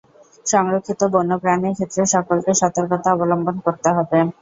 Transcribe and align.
সংরক্ষিত 0.45 1.01
বন্যপ্রাণীর 1.13 1.75
ক্ষেত্রে 1.77 2.01
সকলকে 2.15 2.51
সতর্কতা 2.61 3.07
অবলম্বন 3.15 3.55
করতে 3.65 3.89
হবে। 3.97 4.17